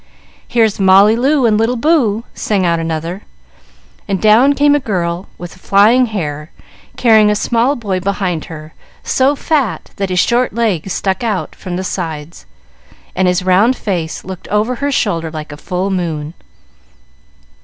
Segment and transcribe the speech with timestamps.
[0.47, 3.21] "Here's Molly Loo And little Boo!" sang out another;
[4.07, 6.49] and down came a girl with flying hair,
[6.97, 11.75] carrying a small boy behind her, so fat that his short legs stuck out from
[11.75, 12.47] the sides,
[13.15, 16.33] and his round face looked over her shoulder like a full moon.